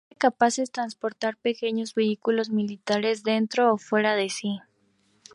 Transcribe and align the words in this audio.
Son 0.09 0.17
capaces 0.17 0.57
de 0.65 0.73
transportar 0.73 1.37
pequeños 1.37 1.93
vehículos 1.93 2.49
militares 2.49 3.21
dentro 3.21 3.71
o 3.71 3.77
fuera 3.77 4.15
de 4.15 4.29
sí. 4.29 4.57